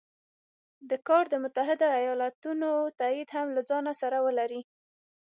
دا 0.89 0.97
کار 1.09 1.23
د 1.29 1.35
متحدو 1.43 1.87
ایالتونو 1.99 2.69
تایید 2.99 3.29
هم 3.35 3.47
له 3.55 3.61
ځانه 3.69 3.93
سره 4.01 4.17
ولري. 4.25 4.61